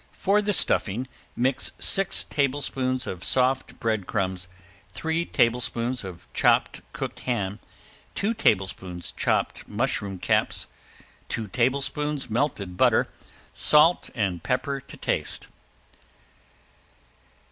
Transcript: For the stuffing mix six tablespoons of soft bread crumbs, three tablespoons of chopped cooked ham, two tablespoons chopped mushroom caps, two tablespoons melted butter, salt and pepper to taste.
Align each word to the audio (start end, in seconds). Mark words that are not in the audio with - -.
For 0.13 0.41
the 0.41 0.51
stuffing 0.51 1.07
mix 1.35 1.73
six 1.77 2.23
tablespoons 2.23 3.05
of 3.05 3.23
soft 3.23 3.79
bread 3.79 4.07
crumbs, 4.07 4.47
three 4.91 5.25
tablespoons 5.27 6.03
of 6.03 6.27
chopped 6.33 6.81
cooked 6.91 7.19
ham, 7.19 7.59
two 8.15 8.33
tablespoons 8.33 9.11
chopped 9.15 9.67
mushroom 9.67 10.17
caps, 10.17 10.65
two 11.29 11.47
tablespoons 11.47 12.31
melted 12.31 12.77
butter, 12.77 13.09
salt 13.53 14.09
and 14.15 14.41
pepper 14.41 14.81
to 14.81 14.97
taste. 14.97 15.47